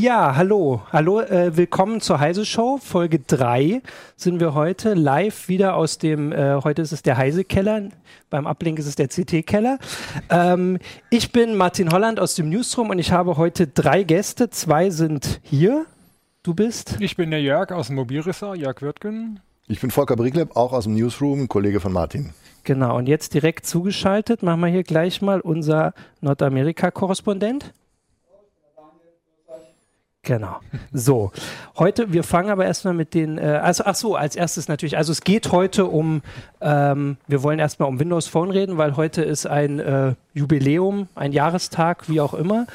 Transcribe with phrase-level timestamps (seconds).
[0.00, 0.80] Ja, hallo.
[0.94, 2.78] Hallo, äh, willkommen zur Heise Show.
[2.78, 3.82] Folge 3
[4.16, 7.90] sind wir heute live wieder aus dem, äh, heute ist es der Heise Keller,
[8.30, 9.78] beim Ablink ist es der CT Keller.
[10.30, 10.78] Ähm,
[11.10, 14.48] ich bin Martin Holland aus dem Newsroom und ich habe heute drei Gäste.
[14.48, 15.84] Zwei sind hier.
[16.42, 16.96] Du bist?
[17.00, 19.40] Ich bin der Jörg aus dem Mobilressort, Jörg Wirtgen.
[19.68, 22.32] Ich bin Volker Briegleb, auch aus dem Newsroom, Kollege von Martin.
[22.64, 25.92] Genau, und jetzt direkt zugeschaltet, machen wir hier gleich mal unser
[26.22, 27.74] Nordamerika-Korrespondent.
[30.22, 30.60] Genau.
[30.92, 31.32] So,
[31.78, 35.12] heute, wir fangen aber erstmal mit den, äh, also ach so, als erstes natürlich, also
[35.12, 36.20] es geht heute um,
[36.60, 41.32] ähm, wir wollen erstmal um Windows Phone reden, weil heute ist ein äh, Jubiläum, ein
[41.32, 42.66] Jahrestag, wie auch immer.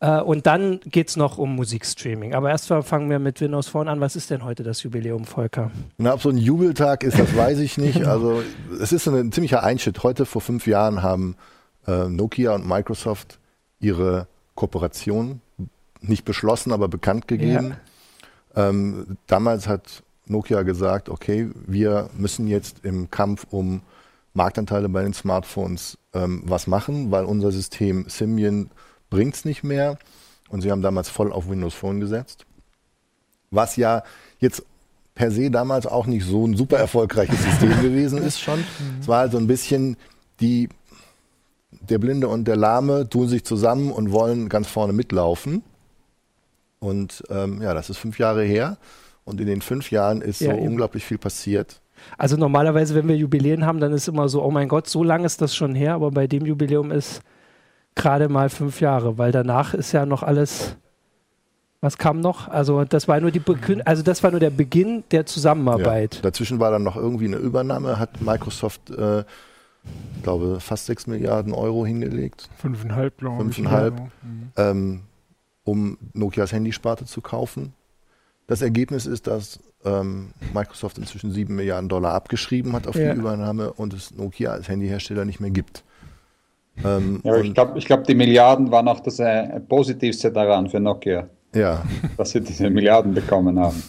[0.00, 2.34] Äh, und dann geht es noch um Musikstreaming.
[2.34, 4.00] Aber erstmal fangen wir mit Windows Phone an.
[4.00, 5.70] Was ist denn heute das Jubiläum, Volker?
[5.98, 8.02] Na, ob so ein Jubeltag ist, das weiß ich nicht.
[8.08, 8.42] Also
[8.80, 10.02] es ist ein ziemlicher Einschnitt.
[10.02, 11.36] Heute vor fünf Jahren haben
[11.86, 13.38] äh, Nokia und Microsoft
[13.80, 15.40] ihre Kooperation
[16.00, 17.76] nicht beschlossen, aber bekannt gegeben.
[18.54, 18.68] Ja.
[18.68, 23.82] Ähm, damals hat Nokia gesagt, okay, wir müssen jetzt im Kampf um
[24.34, 28.70] Marktanteile bei den Smartphones ähm, was machen, weil unser System Symbian
[29.10, 29.98] bringt es nicht mehr.
[30.48, 32.46] Und sie haben damals voll auf Windows Phone gesetzt.
[33.50, 34.02] Was ja
[34.38, 34.62] jetzt
[35.14, 38.64] per se damals auch nicht so ein super erfolgreiches System gewesen ist schon.
[39.00, 39.96] Es war halt so ein bisschen
[40.40, 40.68] die,
[41.70, 45.62] der Blinde und der Lahme tun sich zusammen und wollen ganz vorne mitlaufen.
[46.80, 48.78] Und ähm, ja, das ist fünf Jahre her.
[49.24, 50.68] Und in den fünf Jahren ist ja, so eben.
[50.68, 51.80] unglaublich viel passiert.
[52.16, 55.26] Also normalerweise, wenn wir Jubiläen haben, dann ist immer so, oh mein Gott, so lange
[55.26, 55.94] ist das schon her.
[55.94, 57.20] Aber bei dem Jubiläum ist
[57.94, 60.76] gerade mal fünf Jahre, weil danach ist ja noch alles.
[61.80, 62.48] Was kam noch?
[62.48, 66.16] Also das war nur die Beginn, also das war nur der Beginn der Zusammenarbeit.
[66.16, 71.06] Ja, dazwischen war dann noch irgendwie eine Übernahme, hat Microsoft, äh, ich glaube, fast sechs
[71.06, 72.48] Milliarden Euro hingelegt.
[72.56, 73.54] Fünfeinhalb, glaube ich.
[73.54, 73.94] Fünfeinhalb.
[73.94, 74.52] Mhm.
[74.56, 75.00] Ähm,
[75.68, 77.74] um Nokias Handysparte zu kaufen.
[78.46, 83.12] Das Ergebnis ist, dass ähm, Microsoft inzwischen sieben Milliarden Dollar abgeschrieben hat auf ja.
[83.12, 85.84] die Übernahme und es Nokia als Handyhersteller nicht mehr gibt.
[86.82, 90.80] Ähm, ja, ich glaube, ich glaub, die Milliarden waren auch das äh, Positivste daran für
[90.80, 91.28] Nokia.
[91.54, 91.82] Ja.
[92.16, 93.82] Dass sie diese Milliarden bekommen haben.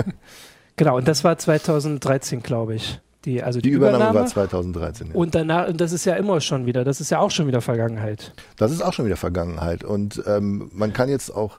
[0.76, 3.00] genau, und das war 2013, glaube ich.
[3.24, 5.08] Die, also die, die Übernahme, Übernahme, war 2013.
[5.08, 5.14] Ja.
[5.14, 7.60] Und danach, und das ist ja immer schon wieder, das ist ja auch schon wieder
[7.60, 8.32] Vergangenheit.
[8.56, 9.84] Das ist auch schon wieder Vergangenheit.
[9.84, 11.58] Und ähm, man kann jetzt auch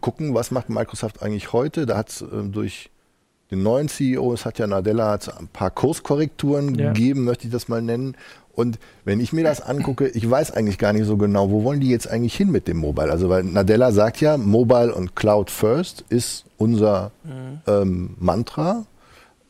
[0.00, 1.86] gucken, was macht Microsoft eigentlich heute.
[1.86, 2.90] Da hat es ähm, durch
[3.50, 6.92] den neuen CEO, es hat ja Nadella hat's ein paar Kurskorrekturen ja.
[6.92, 8.16] gegeben, möchte ich das mal nennen.
[8.54, 11.80] Und wenn ich mir das angucke, ich weiß eigentlich gar nicht so genau, wo wollen
[11.80, 13.10] die jetzt eigentlich hin mit dem Mobile?
[13.10, 17.60] Also weil Nadella sagt ja, Mobile und Cloud First ist unser mhm.
[17.66, 18.84] ähm, Mantra.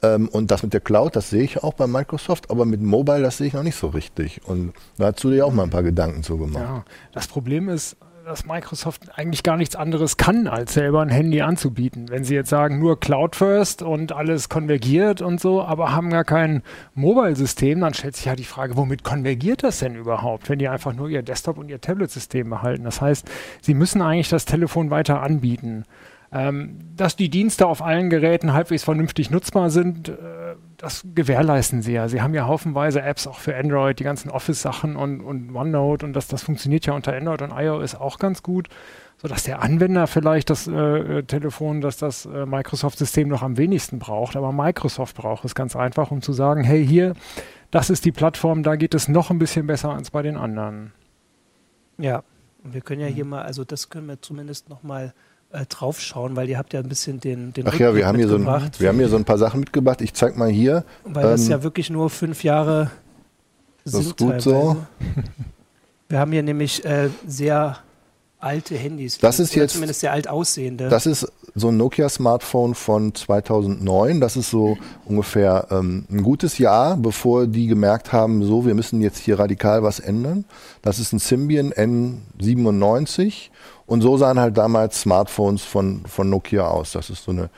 [0.02, 3.22] Ähm, und das mit der Cloud, das sehe ich auch bei Microsoft, aber mit Mobile,
[3.22, 4.40] das sehe ich noch nicht so richtig.
[4.44, 6.64] Und da hast du dir auch mal ein paar Gedanken zu gemacht.
[6.64, 11.40] Ja, das Problem ist, dass Microsoft eigentlich gar nichts anderes kann, als selber ein Handy
[11.40, 12.08] anzubieten.
[12.08, 16.24] Wenn sie jetzt sagen, nur Cloud First und alles konvergiert und so, aber haben gar
[16.24, 16.62] kein
[16.94, 20.92] Mobile-System, dann stellt sich ja die Frage, womit konvergiert das denn überhaupt, wenn die einfach
[20.92, 22.84] nur ihr Desktop- und ihr Tablet-System behalten?
[22.84, 23.28] Das heißt,
[23.60, 25.84] sie müssen eigentlich das Telefon weiter anbieten.
[26.34, 30.12] Ähm, dass die Dienste auf allen Geräten halbwegs vernünftig nutzbar sind, äh,
[30.78, 32.08] das gewährleisten sie ja.
[32.08, 36.12] Sie haben ja haufenweise Apps auch für Android, die ganzen Office-Sachen und, und OneNote und
[36.14, 38.68] das, das funktioniert ja unter Android und iOS auch ganz gut,
[39.18, 43.98] sodass der Anwender vielleicht das äh, äh Telefon, dass das äh, Microsoft-System noch am wenigsten
[43.98, 44.34] braucht.
[44.34, 47.12] Aber Microsoft braucht es ganz einfach, um zu sagen, hey, hier,
[47.70, 50.92] das ist die Plattform, da geht es noch ein bisschen besser als bei den anderen.
[51.98, 52.24] Ja,
[52.64, 55.14] wir können ja hier mal, also das können wir zumindest noch mal
[55.52, 58.28] äh, draufschauen, weil ihr habt ja ein bisschen den, den Ach ja, wir haben, hier
[58.28, 58.46] so ein,
[58.78, 60.00] wir haben hier so ein paar Sachen mitgebracht.
[60.00, 60.84] Ich zeig mal hier.
[61.04, 62.90] Weil ähm, das ja wirklich nur fünf Jahre
[63.84, 64.02] das sind.
[64.02, 64.76] Das ist gut so.
[66.08, 67.78] Wir haben hier nämlich äh, sehr
[68.38, 69.18] alte Handys.
[69.18, 70.88] Das ist jetzt zumindest sehr alt aussehende.
[70.88, 74.20] Das ist so ein Nokia-Smartphone von 2009.
[74.20, 79.00] Das ist so ungefähr ähm, ein gutes Jahr, bevor die gemerkt haben, so, wir müssen
[79.00, 80.44] jetzt hier radikal was ändern.
[80.82, 83.50] Das ist ein Symbian N97
[83.92, 86.92] und so sahen halt damals Smartphones von, von Nokia aus.
[86.92, 87.50] Das ist so eine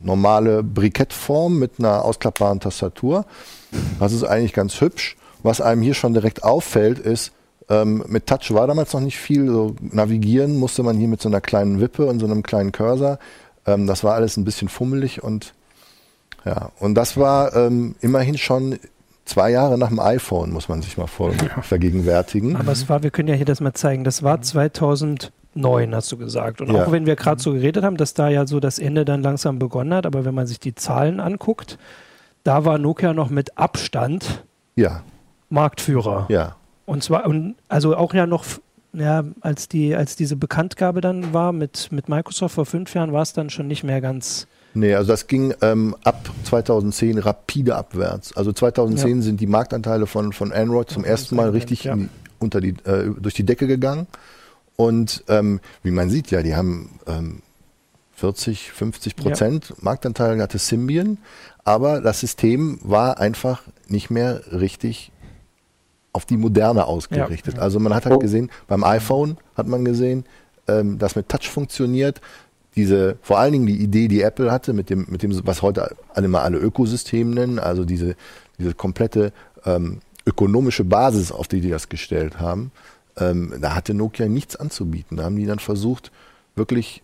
[0.00, 3.26] normale Brikettform mit einer ausklappbaren Tastatur.
[4.00, 5.18] Das ist eigentlich ganz hübsch.
[5.42, 7.32] Was einem hier schon direkt auffällt, ist,
[7.68, 9.46] ähm, mit Touch war damals noch nicht viel.
[9.46, 13.18] So navigieren musste man hier mit so einer kleinen Wippe und so einem kleinen Cursor.
[13.66, 15.52] Ähm, das war alles ein bisschen fummelig und
[16.46, 18.78] ja, und das war ähm, immerhin schon
[19.26, 21.60] zwei Jahre nach dem iPhone, muss man sich mal vor ja.
[21.60, 22.56] vergegenwärtigen.
[22.56, 24.40] Aber es war, wir können ja hier das mal zeigen, das war
[25.54, 26.60] 2009, hast du gesagt.
[26.60, 26.84] Und ja.
[26.84, 29.58] auch wenn wir gerade so geredet haben, dass da ja so das Ende dann langsam
[29.58, 31.78] begonnen hat, aber wenn man sich die Zahlen anguckt,
[32.42, 34.44] da war Nokia noch mit Abstand
[34.76, 35.02] ja.
[35.50, 36.26] Marktführer.
[36.28, 36.56] Ja.
[36.86, 37.24] Und zwar,
[37.68, 38.44] also auch ja noch
[38.94, 43.22] ja, als die, als diese Bekanntgabe dann war mit, mit Microsoft vor fünf Jahren, war
[43.22, 44.46] es dann schon nicht mehr ganz.
[44.74, 48.36] Nee, also das ging ähm, ab 2010 rapide abwärts.
[48.36, 49.22] Also 2010 ja.
[49.22, 51.94] sind die Marktanteile von, von Android zum ersten Mal richtig ja.
[51.94, 52.08] die,
[52.38, 54.06] unter die, äh, durch die Decke gegangen.
[54.76, 57.42] Und ähm, wie man sieht ja, die haben ähm,
[58.16, 59.76] 40, 50 Prozent ja.
[59.80, 61.18] Marktanteil hatte Symbian,
[61.64, 65.12] aber das System war einfach nicht mehr richtig
[66.12, 67.56] auf die Moderne ausgerichtet.
[67.56, 67.60] Ja.
[67.60, 68.18] Also man hat halt oh.
[68.18, 70.24] gesehen, beim iPhone hat man gesehen,
[70.68, 72.20] ähm, dass mit Touch funktioniert.
[72.76, 75.94] Diese, vor allen Dingen die Idee, die Apple hatte, mit dem, mit dem, was heute
[76.12, 78.16] alle mal alle Ökosystem nennen, also diese,
[78.58, 79.32] diese komplette
[79.64, 82.72] ähm, ökonomische Basis, auf die die das gestellt haben,
[83.16, 85.16] ähm, da hatte Nokia nichts anzubieten.
[85.16, 86.10] Da haben die dann versucht,
[86.56, 87.02] wirklich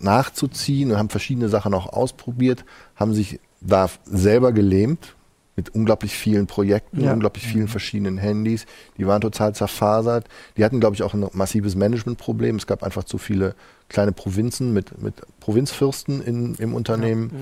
[0.00, 2.64] nachzuziehen und haben verschiedene Sachen auch ausprobiert,
[2.96, 5.14] haben sich da selber gelähmt
[5.56, 7.12] mit unglaublich vielen Projekten, ja.
[7.12, 7.68] unglaublich vielen mhm.
[7.68, 8.64] verschiedenen Handys.
[8.96, 10.28] Die waren total zerfasert.
[10.56, 12.56] Die hatten, glaube ich, auch ein massives Managementproblem.
[12.56, 13.56] Es gab einfach zu viele
[13.88, 17.30] kleine Provinzen mit, mit Provinzfürsten in, im Unternehmen.
[17.32, 17.38] Ja.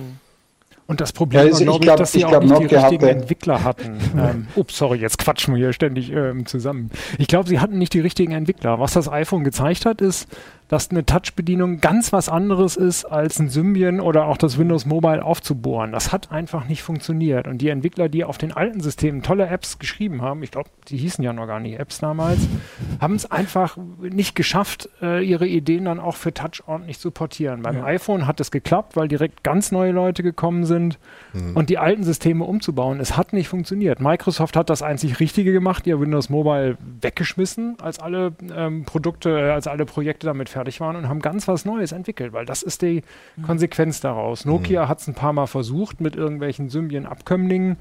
[0.87, 3.07] Und das Problem ja, also war, glaube ich, glaub, dass sie auch nicht die richtigen
[3.07, 3.11] hatte.
[3.11, 3.99] Entwickler hatten.
[4.17, 6.91] ähm, ups, sorry, jetzt quatschen wir hier ständig ähm, zusammen.
[7.19, 8.79] Ich glaube, sie hatten nicht die richtigen Entwickler.
[8.79, 10.29] Was das iPhone gezeigt hat, ist,
[10.69, 15.25] dass eine Touch-Bedienung ganz was anderes ist, als ein Symbian oder auch das Windows Mobile
[15.25, 15.93] aufzubohren.
[15.93, 17.47] Das hat einfach nicht funktioniert.
[17.47, 20.97] Und die Entwickler, die auf den alten Systemen tolle Apps geschrieben haben, ich glaube, die
[20.97, 22.41] hießen ja noch gar nicht Apps damals,
[23.01, 27.63] haben es einfach nicht geschafft, äh, ihre Ideen dann auch für Touch ordentlich zu portieren.
[27.63, 27.85] Beim ja.
[27.85, 30.99] iPhone hat es geklappt, weil direkt ganz neue Leute gekommen sind
[31.33, 31.55] mhm.
[31.55, 32.99] und die alten Systeme umzubauen.
[32.99, 34.01] Es hat nicht funktioniert.
[34.01, 39.51] Microsoft hat das einzig Richtige gemacht, ihr Windows Mobile weggeschmissen, als alle ähm, Produkte, äh,
[39.51, 42.81] als alle Projekte damit fertig waren und haben ganz was Neues entwickelt, weil das ist
[42.81, 43.03] die
[43.37, 43.43] mhm.
[43.43, 44.47] Konsequenz daraus.
[44.47, 44.89] Nokia mhm.
[44.89, 47.77] hat es ein paar Mal versucht mit irgendwelchen Symbian-Abkömmlingen,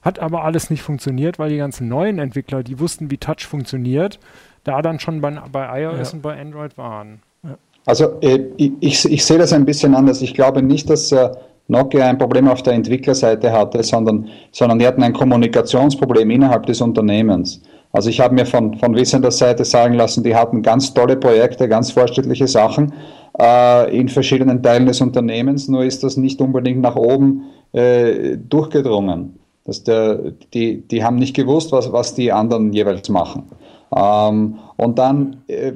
[0.00, 4.20] hat aber alles nicht funktioniert, weil die ganzen neuen Entwickler, die wussten, wie Touch funktioniert,
[4.62, 6.16] da dann schon bei, bei iOS ja.
[6.16, 7.20] und bei Android waren.
[7.42, 7.58] Ja.
[7.84, 10.22] Also äh, ich, ich, sehe das ein bisschen anders.
[10.22, 11.30] Ich glaube nicht, dass äh,
[11.66, 16.80] Nokia ein Problem auf der Entwicklerseite hatte, sondern, sondern die hatten ein Kommunikationsproblem innerhalb des
[16.80, 17.60] Unternehmens.
[17.92, 21.68] Also ich habe mir von, von wissender Seite sagen lassen, die hatten ganz tolle Projekte,
[21.68, 22.92] ganz fortschrittliche Sachen
[23.40, 29.38] äh, in verschiedenen Teilen des Unternehmens, nur ist das nicht unbedingt nach oben äh, durchgedrungen.
[29.64, 33.50] Dass der, die, die haben nicht gewusst, was, was die anderen jeweils machen.
[33.94, 35.72] Ähm, und dann äh,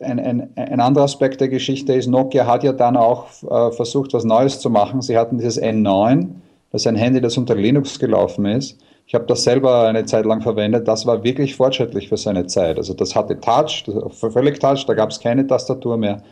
[0.00, 4.14] ein, ein, ein anderer Aspekt der Geschichte ist, Nokia hat ja dann auch äh, versucht,
[4.14, 5.02] was Neues zu machen.
[5.02, 6.26] Sie hatten dieses N9,
[6.72, 8.78] das ist ein Handy, das unter Linux gelaufen ist
[9.10, 10.86] ich habe das selber eine Zeit lang verwendet.
[10.86, 12.76] Das war wirklich fortschrittlich für seine Zeit.
[12.76, 16.22] Also das hatte Touch, völlig Touch, da gab es keine Tastatur mehr.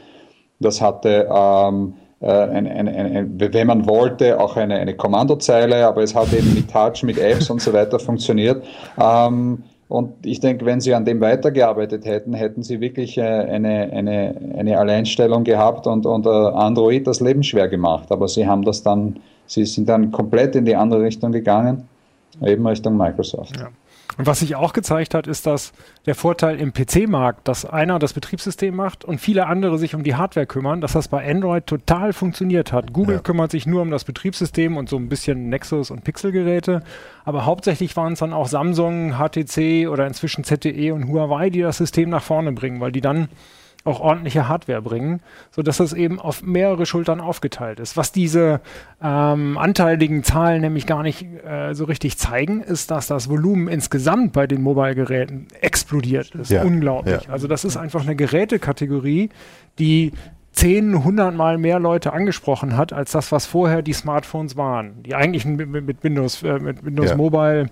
[0.61, 6.05] Das hatte, ähm, äh, ein, ein, ein, wenn man wollte, auch eine, eine Kommandozeile, aber
[6.05, 8.65] es hat eben mit Touch, mit Apps und so weiter funktioniert.
[8.97, 13.91] Ähm, und ich denke, wenn Sie an dem weitergearbeitet hätten, hätten Sie wirklich äh, eine,
[13.93, 18.13] eine, eine Alleinstellung gehabt und, und äh, Android das Leben schwer gemacht.
[18.13, 21.89] Aber Sie haben das dann, Sie sind dann komplett in die andere Richtung gegangen
[22.43, 23.57] eben Richtung Microsoft.
[23.57, 23.69] Ja.
[24.17, 25.73] Und was sich auch gezeigt hat, ist, dass
[26.07, 30.17] der Vorteil im PC-Markt, dass einer das Betriebssystem macht und viele andere sich um die
[30.17, 32.93] Hardware kümmern, dass das bei Android total funktioniert hat.
[32.93, 33.21] Google ja.
[33.21, 36.83] kümmert sich nur um das Betriebssystem und so ein bisschen Nexus und Pixel-Geräte,
[37.25, 41.77] aber hauptsächlich waren es dann auch Samsung, HTC oder inzwischen ZTE und Huawei, die das
[41.77, 43.29] System nach vorne bringen, weil die dann
[43.85, 45.21] auch ordentliche Hardware bringen,
[45.51, 47.97] sodass das eben auf mehrere Schultern aufgeteilt ist.
[47.97, 48.61] Was diese
[49.03, 54.33] ähm, anteiligen Zahlen nämlich gar nicht äh, so richtig zeigen, ist, dass das Volumen insgesamt
[54.33, 56.51] bei den Mobile-Geräten explodiert ist.
[56.51, 57.25] Ja, Unglaublich.
[57.25, 57.33] Ja.
[57.33, 59.31] Also das ist einfach eine Gerätekategorie,
[59.79, 60.13] die
[60.53, 65.03] 10, 100 Mal mehr Leute angesprochen hat, als das, was vorher die Smartphones waren.
[65.05, 67.17] Die eigentlichen mit, mit Windows, äh, mit Windows ja.
[67.17, 67.71] Mobile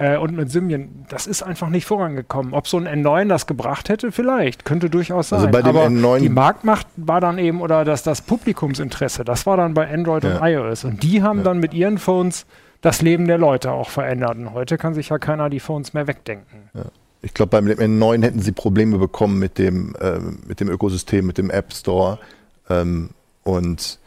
[0.00, 2.54] äh, und mit Symbian, das ist einfach nicht vorangekommen.
[2.54, 5.54] Ob so ein N9 das gebracht hätte, vielleicht, könnte durchaus also sein.
[5.54, 9.44] Also bei dem Aber N9 die Marktmacht war dann eben, oder das, das Publikumsinteresse, das
[9.44, 10.38] war dann bei Android ja.
[10.38, 10.84] und iOS.
[10.84, 11.44] Und die haben ja.
[11.44, 12.46] dann mit ihren Phones
[12.80, 14.38] das Leben der Leute auch verändert.
[14.38, 16.70] Und heute kann sich ja keiner die Phones mehr wegdenken.
[16.72, 16.84] Ja.
[17.20, 21.36] Ich glaube, beim N9 hätten sie Probleme bekommen mit dem, äh, mit dem Ökosystem, mit
[21.36, 22.18] dem App Store.
[22.70, 23.10] Ähm,
[23.42, 23.98] und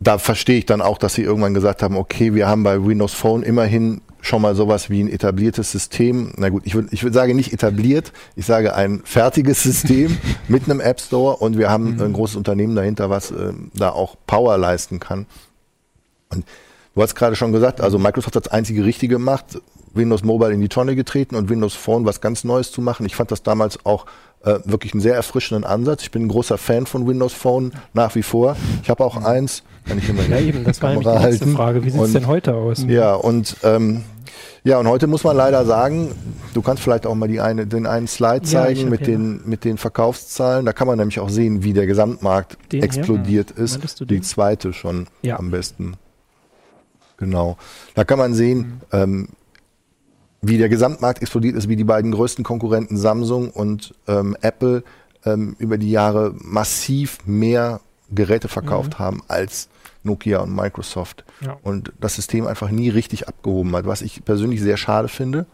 [0.00, 3.12] da verstehe ich dann auch, dass sie irgendwann gesagt haben, okay, wir haben bei Windows
[3.12, 6.32] Phone immerhin schon mal sowas wie ein etabliertes System.
[6.36, 10.16] Na gut, ich würde ich würd sagen nicht etabliert, ich sage ein fertiges System
[10.48, 12.02] mit einem App Store und wir haben mhm.
[12.02, 15.26] ein großes Unternehmen dahinter, was äh, da auch Power leisten kann.
[16.30, 16.44] Und
[16.94, 19.60] du hast gerade schon gesagt, also Microsoft hat das einzige Richtige gemacht.
[19.94, 23.06] Windows Mobile in die Tonne getreten und Windows Phone was ganz Neues zu machen.
[23.06, 24.06] Ich fand das damals auch
[24.44, 26.02] äh, wirklich einen sehr erfrischenden Ansatz.
[26.02, 28.56] Ich bin ein großer Fan von Windows Phone nach wie vor.
[28.82, 31.52] Ich habe auch eins, kann ich immer Ja, eben, das war nämlich die halten.
[31.54, 31.84] Frage.
[31.84, 32.84] Wie sieht es denn heute aus?
[32.88, 34.04] Ja, und ähm,
[34.64, 36.12] ja, und heute muss man leider sagen,
[36.52, 39.08] du kannst vielleicht auch mal die eine, den einen Slide Ja, zeigen hab mit, hier
[39.16, 40.66] den, mit den Verkaufszahlen.
[40.66, 42.84] Da kann man nämlich auch sehen, wie der Gesamtmarkt Den hier?
[42.84, 43.72] explodiert ist.
[43.72, 44.22] Meintest du Die den?
[44.24, 45.38] zweite schon Ja.
[45.38, 45.94] am besten.
[47.16, 47.56] Genau.
[47.94, 49.28] Da kann man sehen, ähm,
[50.40, 54.84] wie der Gesamtmarkt explodiert ist, wie die beiden größten Konkurrenten Samsung und ähm, Apple
[55.24, 57.80] ähm, über die Jahre massiv mehr
[58.10, 58.98] Geräte verkauft Mhm.
[58.98, 59.68] haben als
[60.04, 61.24] Nokia und Microsoft.
[61.40, 61.58] Ja.
[61.62, 65.46] Und das System einfach nie richtig abgehoben hat, was ich persönlich sehr schade finde.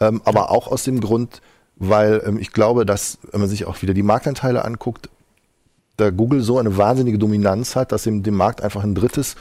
[0.00, 1.40] Ähm, aber auch aus dem Grund,
[1.76, 5.08] weil ähm, ich glaube, dass, wenn man sich auch wieder die Marktanteile anguckt,
[5.96, 9.36] da Google so eine wahnsinnige Dominanz hat, dass ihm dem Markt einfach ein drittes,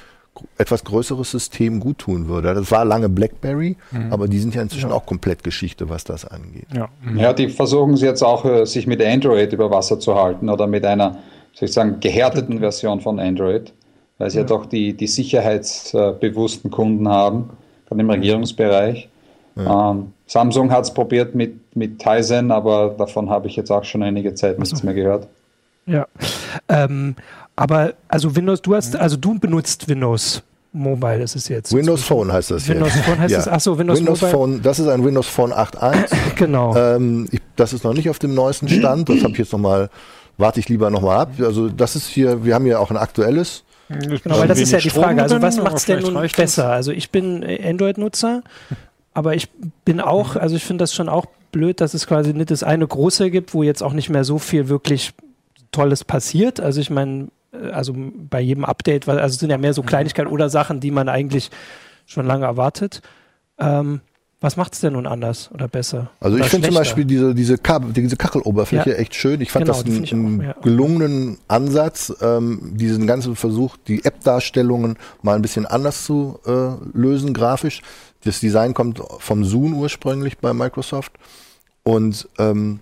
[0.58, 2.54] etwas größeres System gut tun würde.
[2.54, 3.78] Das war lange BlackBerry,
[4.10, 6.68] aber die sind ja inzwischen auch komplett Geschichte, was das angeht.
[6.76, 6.90] Ja.
[7.16, 10.68] Ja, die versuchen sie jetzt auch, äh, sich mit Android über Wasser zu halten oder
[10.68, 11.18] mit einer,
[11.54, 13.74] soll ich sagen, gehärteten Version von Android,
[14.18, 17.52] weil sie ja, doch die, die sicherheitsbewussten Kunden haben,
[17.88, 19.10] gerade im Regierungsbereich.
[19.56, 24.02] Ähm, Samsung hat es probiert mit, mit Tizen, aber davon habe ich jetzt auch schon
[24.02, 25.28] einige Zeit nichts mehr gehört.
[25.86, 26.08] Ja.
[26.70, 27.16] Ähm,
[27.56, 31.74] aber also Windows, du hast, also du benutzt Windows Mobile, ist es jetzt.
[31.74, 33.06] Windows Phone heißt das Windows jetzt.
[33.06, 33.48] Phone heißt es?
[33.48, 34.32] Ach so, Windows Mobile.
[34.32, 36.08] Phone, das ist ein Windows Phone 8.1.
[36.36, 36.76] Genau.
[36.76, 39.08] Ähm, ich, das ist noch nicht auf dem neuesten Stand.
[39.10, 39.90] Das habe ich jetzt noch mal,
[40.38, 41.32] warte ich lieber noch mal ab.
[41.40, 43.64] Also das ist hier, wir haben hier auch ein aktuelles.
[43.90, 45.22] Genau, weil das ist ja die Frage.
[45.22, 46.72] Also was macht es denn nun besser?
[46.72, 48.42] Also ich bin Android-Nutzer,
[49.14, 49.50] aber ich
[49.86, 52.88] bin auch, also ich finde das schon auch blöd, dass es quasi nicht das eine
[52.88, 55.14] große gibt, wo jetzt auch nicht mehr so viel wirklich
[55.74, 56.62] Tolles passiert.
[56.62, 60.30] Also ich meine, äh, also bei jedem Update, also es sind ja mehr so Kleinigkeiten
[60.32, 61.52] oder Sachen, die man eigentlich
[62.06, 63.02] schon lange erwartet.
[63.58, 64.00] Ähm,
[64.40, 66.10] was macht es denn nun anders oder besser?
[66.20, 66.76] Also oder ich finde zum?
[66.76, 68.96] Beispiel diese, diese, Kabel, diese Kacheloberfläche Ja.
[68.98, 69.40] echt schön.
[69.40, 70.54] Ich fand Genau, das auch, einen ja.
[70.62, 77.34] gelungenen Ansatz, ähm, diesen ganzen Versuch, die App-Darstellungen mal ein bisschen anders zu äh, lösen
[77.34, 77.82] grafisch.
[78.26, 81.14] Das Design kommt vom Zoom ursprünglich bei Microsoft.
[81.84, 82.82] Und ähm,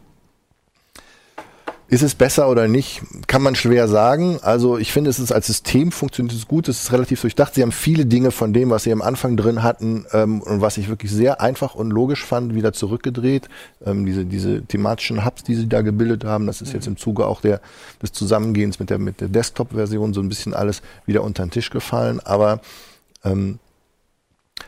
[1.91, 3.01] ist es besser oder nicht?
[3.27, 4.39] Kann man schwer sagen.
[4.41, 6.69] Also ich finde, es ist als System funktioniert es gut.
[6.69, 7.53] Es ist relativ durchdacht.
[7.53, 10.77] Sie haben viele Dinge von dem, was sie am Anfang drin hatten ähm, und was
[10.77, 13.50] ich wirklich sehr einfach und logisch fand, wieder zurückgedreht.
[13.86, 17.27] Ähm, diese, diese thematischen Hubs, die sie da gebildet haben, das ist jetzt im Zuge
[17.27, 17.60] auch der,
[18.01, 21.71] des Zusammengehens mit der, mit der Desktop-Version so ein bisschen alles wieder unter den Tisch
[21.71, 22.21] gefallen.
[22.21, 22.62] Aber
[23.25, 23.60] ähm,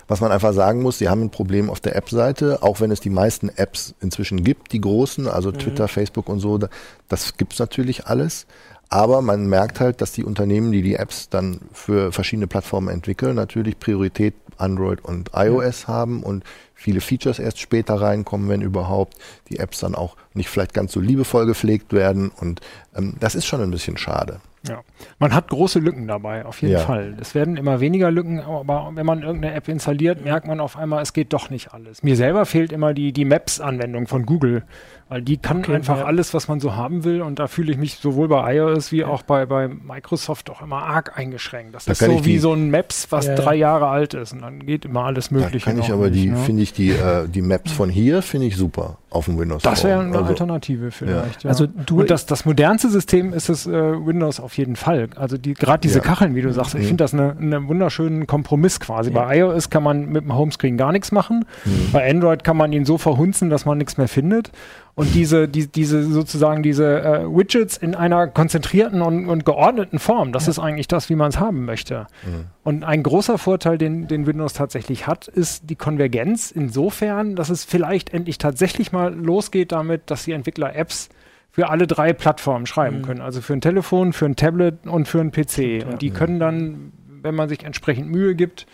[0.08, 3.00] was man einfach sagen muss, sie haben ein Problem auf der App-Seite, auch wenn es
[3.00, 6.70] die meisten Apps inzwischen gibt, die großen, also Twitter, Facebook und so, da-
[7.10, 8.46] das gibt's natürlich alles.
[8.90, 13.36] Aber man merkt halt, dass die Unternehmen, die die Apps dann für verschiedene Plattformen entwickeln,
[13.36, 16.44] natürlich Priorität Android und iOS haben und
[16.76, 19.16] viele Features erst später reinkommen, wenn überhaupt
[19.50, 22.30] die Apps dann auch nicht vielleicht ganz so liebevoll gepflegt werden.
[22.40, 22.62] Und
[22.96, 24.42] ähm, das ist schon ein bisschen schade.
[24.68, 24.80] Ja.
[25.20, 26.80] Man hat große Lücken dabei, auf jeden Ja.
[26.80, 27.16] Fall.
[27.20, 31.02] Es werden immer weniger Lücken, aber wenn man irgendeine App installiert, merkt man auf einmal,
[31.02, 32.02] es geht doch nicht alles.
[32.02, 34.64] Mir selber fehlt immer die, die Maps-Anwendung von Google,
[35.10, 36.06] weil die kann Okay, einfach ja.
[36.06, 39.04] alles, was man so haben will und da fühle ich mich sowohl bei iOS wie
[39.04, 41.76] auch bei, bei Microsoft auch immer arg eingeschränkt.
[41.76, 43.36] Das Da ist so wie so ein Maps, was Ja.
[43.36, 45.66] drei Jahre alt ist und dann geht immer alles Da Mögliche.
[45.70, 46.38] kann ich aber nicht, die, ne?
[46.38, 49.84] finde ich die, äh, die Maps von hier, finde ich super auf dem Windows Das
[49.84, 51.44] wäre eine Also- Alternative vielleicht.
[51.44, 51.50] Ja.
[51.50, 55.10] Also du- und das, das modernste System ist es äh, Windows auf jeden Fall.
[55.16, 56.04] Also die gerade diese Ja.
[56.04, 56.88] Kacheln, wie du sagst, ich Mhm.
[56.88, 59.12] finde das eine, eine wunderschönen Kompromiss quasi.
[59.12, 59.22] Ja.
[59.26, 61.46] Bei iOS kann man mit dem Homescreen gar nichts machen.
[61.66, 61.92] Mhm.
[61.92, 64.52] Bei Android kann man ihn so verhunzen, dass man nichts mehr findet.
[64.96, 70.32] Und diese, die, diese sozusagen diese äh, Widgets in einer konzentrierten und, und geordneten Form,
[70.32, 72.06] das ist eigentlich das, wie man es haben möchte.
[72.24, 72.46] Mhm.
[72.64, 77.64] Und ein großer Vorteil, den, den Windows tatsächlich hat, ist die Konvergenz insofern, dass es
[77.64, 81.10] vielleicht endlich tatsächlich mal losgeht damit, dass die Entwickler Apps
[81.54, 83.02] für alle drei Plattformen schreiben Mhm.
[83.04, 83.22] können.
[83.22, 85.82] Also für ein Telefon, für ein Tablet und für ein PC.
[85.82, 85.88] Ja.
[85.88, 86.92] Und die können dann,
[87.22, 88.66] wenn man sich entsprechend Mühe gibt,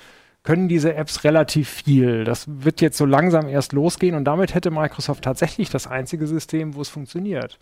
[0.43, 2.24] können diese Apps relativ viel.
[2.24, 6.74] Das wird jetzt so langsam erst losgehen und damit hätte Microsoft tatsächlich das einzige System,
[6.75, 7.59] wo es funktioniert.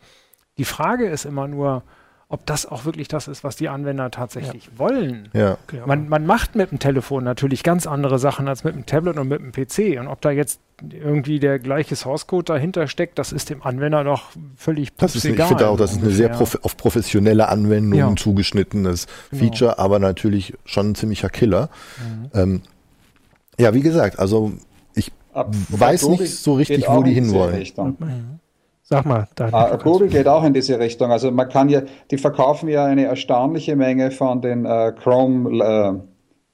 [0.59, 1.81] Die Frage ist immer nur,
[2.29, 5.29] ob das auch wirklich das ist, was die Anwender tatsächlich wollen.
[5.33, 5.57] Ja.
[5.65, 8.85] Okay, aber- Man, man macht mit dem Telefon natürlich ganz andere Sachen als mit dem
[8.85, 9.97] Tablet und mit dem PC.
[9.99, 14.31] Und ob da jetzt irgendwie der gleiche Source-Code dahinter steckt, das ist dem Anwender doch
[14.57, 15.47] völlig Das ist, ich egal.
[15.47, 18.13] finde auch, das ist eine sehr prof auf professionelle Anwendung Ja.
[18.17, 19.43] zugeschnittenes Genau.
[19.45, 21.69] Feature, aber natürlich schon ein ziemlicher Killer.
[21.97, 22.29] Mhm.
[22.33, 22.61] Ähm,
[23.57, 24.51] ja, wie gesagt, also
[24.95, 27.55] ich Ab- weiß nicht so richtig, wo die hinwollen.
[27.55, 27.97] Richtung.
[28.89, 29.55] Sag mal, Daniel.
[29.55, 31.11] Ah, Google geht auch in diese Richtung.
[31.11, 35.89] Also man kann ja, die verkaufen ja eine erstaunliche Menge von den äh, Chrome äh,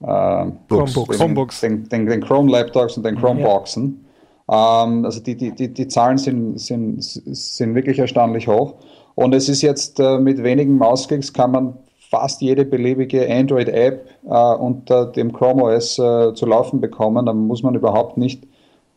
[0.03, 1.17] äh, Chromebooks.
[1.17, 1.61] Chromebooks.
[1.61, 4.03] Den, den, den Chrome-Laptops und den Chromeboxen.
[4.49, 4.83] Ja.
[4.83, 8.77] Ähm, also die, die, die, die Zahlen sind, sind, sind wirklich erstaunlich hoch.
[9.13, 11.77] Und es ist jetzt äh, mit wenigen Mausklicks kann man
[12.09, 17.27] fast jede beliebige Android-App äh, unter dem Chrome OS äh, zu laufen bekommen.
[17.27, 18.43] Da muss man überhaupt nicht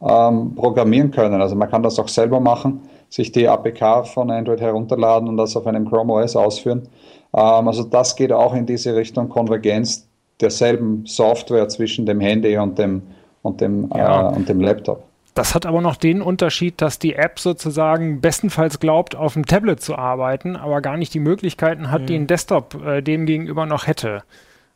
[0.00, 1.40] ähm, programmieren können.
[1.40, 5.56] Also man kann das auch selber machen, sich die APK von Android herunterladen und das
[5.56, 6.88] auf einem Chrome OS ausführen.
[7.34, 10.06] Ähm, also das geht auch in diese Richtung Konvergenz
[10.40, 13.02] derselben Software zwischen dem Handy und dem,
[13.42, 14.30] und dem, ja.
[14.30, 15.04] äh, und dem Laptop.
[15.34, 19.82] Das hat aber noch den Unterschied, dass die App sozusagen bestenfalls glaubt, auf dem Tablet
[19.82, 22.06] zu arbeiten, aber gar nicht die Möglichkeiten hat, mhm.
[22.06, 24.22] die ein Desktop äh, dem gegenüber noch hätte.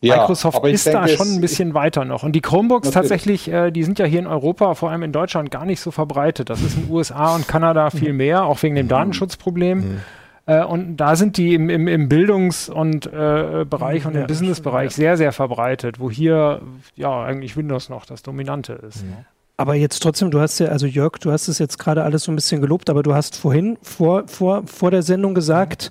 [0.03, 2.23] Ja, Microsoft ist denke, da schon ein bisschen weiter noch.
[2.23, 2.95] Und die Chromebooks natürlich.
[2.95, 5.91] tatsächlich, äh, die sind ja hier in Europa, vor allem in Deutschland, gar nicht so
[5.91, 6.49] verbreitet.
[6.49, 8.91] Das ist in den USA und Kanada viel mehr, auch wegen dem mhm.
[8.91, 9.79] Datenschutzproblem.
[9.79, 10.01] Mhm.
[10.47, 14.95] Äh, und da sind die im, im, im Bildungs- und äh, Bereich und im Business-Bereich
[14.95, 16.63] sehr, sehr verbreitet, wo hier
[16.97, 19.05] ja eigentlich Windows noch das Dominante ist.
[19.05, 19.17] Mhm.
[19.59, 22.33] Aber jetzt trotzdem, du hast ja, also Jörg, du hast es jetzt gerade alles so
[22.33, 25.91] ein bisschen gelobt, aber du hast vorhin vor, vor, vor der Sendung gesagt,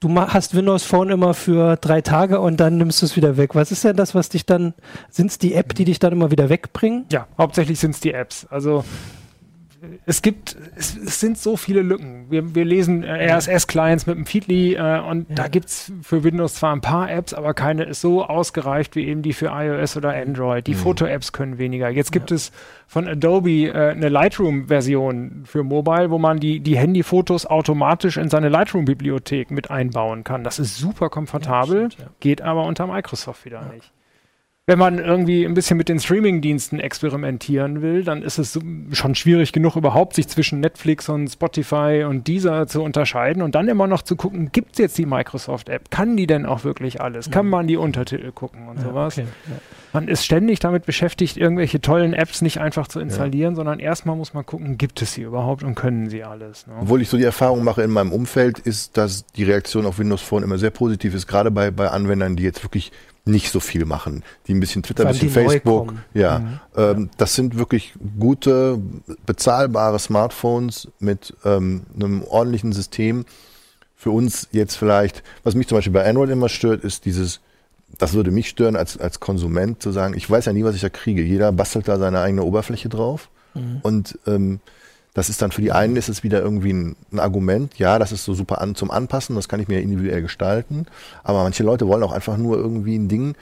[0.00, 3.54] du hast Windows Phone immer für drei Tage und dann nimmst du es wieder weg.
[3.54, 4.74] Was ist denn das, was dich dann,
[5.10, 7.04] sind es die App, die dich dann immer wieder wegbringen?
[7.12, 8.46] Ja, hauptsächlich sind es die Apps.
[8.50, 8.84] Also
[10.04, 12.26] es gibt, es, es, sind so viele Lücken.
[12.30, 15.36] Wir, wir lesen äh, RSS-Clients mit dem Feedly äh, und ja.
[15.36, 19.06] da gibt es für Windows zwar ein paar Apps, aber keine ist so ausgereift wie
[19.06, 20.66] eben die für iOS oder Android.
[20.66, 20.78] Die mhm.
[20.78, 21.88] Foto-Apps können weniger.
[21.88, 22.36] Jetzt gibt ja.
[22.36, 22.52] es
[22.86, 28.48] von Adobe äh, eine Lightroom-Version für Mobile, wo man die, die Handy-Fotos automatisch in seine
[28.48, 30.44] Lightroom-Bibliothek mit einbauen kann.
[30.44, 33.92] Das ist super komfortabel, ja, stimmt, geht aber unter Microsoft wieder nicht
[34.70, 38.56] wenn man irgendwie ein bisschen mit den Streaming-Diensten experimentieren will, dann ist es
[38.92, 43.66] schon schwierig genug, überhaupt sich zwischen Netflix und Spotify und dieser zu unterscheiden und dann
[43.66, 45.90] immer noch zu gucken, gibt es jetzt die Microsoft-App?
[45.90, 47.32] Kann die denn auch wirklich alles?
[47.32, 49.18] Kann man die Untertitel gucken und ja, sowas?
[49.18, 49.56] Okay, ja.
[49.92, 53.56] Man ist ständig damit beschäftigt, irgendwelche tollen Apps nicht einfach zu installieren, ja.
[53.56, 56.68] sondern erstmal muss man gucken, gibt es sie überhaupt und können sie alles?
[56.68, 56.74] Ne?
[56.80, 60.22] Obwohl ich so die Erfahrung mache in meinem Umfeld, ist, dass die Reaktion auf Windows
[60.22, 62.92] Phone immer sehr positiv ist, gerade bei, bei Anwendern, die jetzt wirklich
[63.30, 65.94] nicht so viel machen, die ein bisschen Twitter, ein bisschen Facebook.
[66.14, 66.60] Ja, mhm.
[66.76, 68.78] ähm, das sind wirklich gute,
[69.26, 73.24] bezahlbare Smartphones mit ähm, einem ordentlichen System.
[73.96, 77.40] Für uns jetzt vielleicht, was mich zum Beispiel bei Android immer stört, ist dieses,
[77.98, 80.80] das würde mich stören als, als Konsument zu sagen, ich weiß ja nie, was ich
[80.80, 81.22] da kriege.
[81.22, 83.28] Jeder bastelt da seine eigene Oberfläche drauf.
[83.54, 83.78] Mhm.
[83.82, 84.60] Und ähm,
[85.14, 88.12] das ist dann für die einen ist es wieder irgendwie ein, ein, Argument, ja, das
[88.12, 90.86] ist so super an, zum Anpassen, das kann ich mir individuell gestalten.
[91.24, 93.34] Aber manche Leute wollen auch einfach nur irgendwie ein Ding,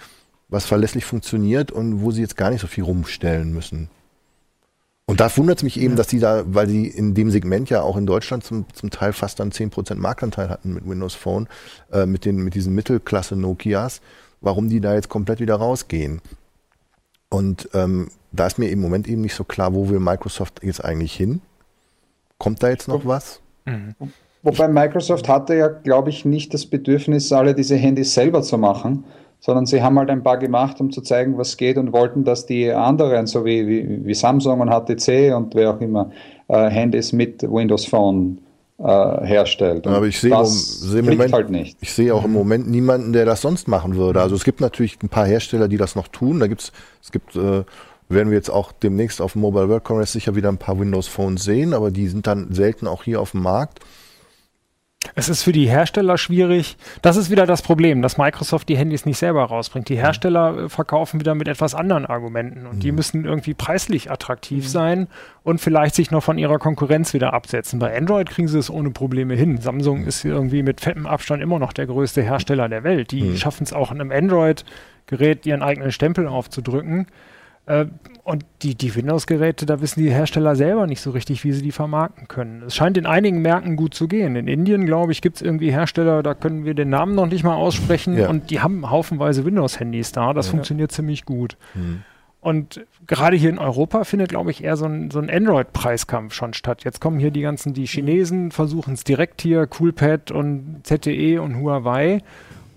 [0.48, 3.90] was verlässlich funktioniert und wo sie jetzt gar nicht so viel rumstellen müssen.
[5.04, 5.96] Und da wundert es mich eben, ja.
[5.96, 9.14] dass die da, weil die in dem Segment ja auch in Deutschland zum, zum Teil
[9.14, 11.48] fast dann 10% Marktanteil hatten mit Windows Phone,
[11.92, 14.02] äh, mit, den, mit diesen Mittelklasse Nokias,
[14.42, 16.20] warum die da jetzt komplett wieder rausgehen.
[17.30, 20.84] Und ähm, da ist mir im Moment eben nicht so klar, wo will Microsoft jetzt
[20.84, 21.40] eigentlich hin.
[22.38, 23.40] Kommt da jetzt noch was?
[23.64, 23.94] Mhm.
[24.42, 29.04] Wobei Microsoft hatte ja, glaube ich, nicht das Bedürfnis, alle diese Handys selber zu machen,
[29.40, 32.46] sondern sie haben halt ein paar gemacht, um zu zeigen, was geht und wollten, dass
[32.46, 36.10] die anderen, so wie, wie, wie Samsung und HTC und wer auch immer,
[36.48, 38.38] äh, Handys mit Windows Phone
[38.78, 39.86] äh, herstellt.
[39.86, 41.76] Und aber ich sehe seh im Moment, halt nicht.
[41.80, 44.20] ich sehe auch im Moment niemanden, der das sonst machen würde.
[44.20, 46.38] Also es gibt natürlich ein paar Hersteller, die das noch tun.
[46.40, 46.72] Da gibt's,
[47.02, 47.64] es gibt äh,
[48.08, 51.08] werden wir jetzt auch demnächst auf dem Mobile World Congress sicher wieder ein paar Windows
[51.08, 53.80] Phones sehen, aber die sind dann selten auch hier auf dem Markt.
[55.14, 56.76] Es ist für die Hersteller schwierig.
[57.02, 59.88] Das ist wieder das Problem, dass Microsoft die Handys nicht selber rausbringt.
[59.88, 60.00] Die mhm.
[60.00, 62.80] Hersteller äh, verkaufen wieder mit etwas anderen Argumenten und mhm.
[62.80, 64.68] die müssen irgendwie preislich attraktiv mhm.
[64.68, 65.08] sein
[65.44, 67.78] und vielleicht sich noch von ihrer Konkurrenz wieder absetzen.
[67.78, 69.60] Bei Android kriegen sie es ohne Probleme hin.
[69.60, 70.08] Samsung mhm.
[70.08, 73.12] ist irgendwie mit fettem Abstand immer noch der größte Hersteller der Welt.
[73.12, 73.36] Die mhm.
[73.36, 77.06] schaffen es auch in einem Android-Gerät ihren eigenen Stempel aufzudrücken.
[77.68, 77.86] Äh,
[78.24, 81.72] und die, die Windows-Geräte, da wissen die Hersteller selber nicht so richtig, wie sie die
[81.72, 82.62] vermarkten können.
[82.66, 84.36] Es scheint in einigen Märkten gut zu gehen.
[84.36, 87.44] In Indien, glaube ich, gibt es irgendwie Hersteller, da können wir den Namen noch nicht
[87.44, 88.28] mal aussprechen ja.
[88.28, 90.34] und die haben haufenweise Windows-Handys da.
[90.34, 90.50] Das ja.
[90.50, 91.56] funktioniert ziemlich gut.
[91.74, 92.02] Mhm.
[92.40, 96.54] Und gerade hier in Europa findet, glaube ich, eher so ein, so ein Android-Preiskampf schon
[96.54, 96.84] statt.
[96.84, 101.60] Jetzt kommen hier die ganzen, die Chinesen versuchen es direkt hier, Coolpad und ZTE und
[101.60, 102.22] Huawei.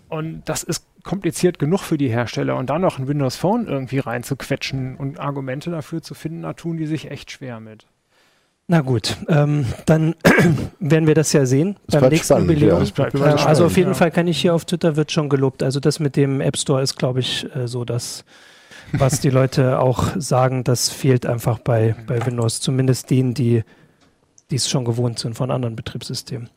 [0.10, 4.00] Und das ist kompliziert genug für die Hersteller und dann noch ein Windows Phone irgendwie
[4.00, 7.88] reinzuquetschen und Argumente dafür zu finden, da tun die sich echt schwer mit.
[8.68, 10.16] Na gut, ähm, dann
[10.80, 12.86] werden wir das ja sehen das beim nächsten spannend, Jubiläum.
[13.14, 13.96] Ja, äh, also auf jeden ja.
[13.96, 15.62] Fall kann ich hier auf Twitter wird schon gelobt.
[15.62, 18.24] Also das mit dem App Store ist, glaube ich, äh, so das,
[18.94, 23.64] was die Leute auch sagen, das fehlt einfach bei, bei Windows, zumindest denen, die
[24.52, 26.50] die es schon gewohnt sind von anderen Betriebssystemen.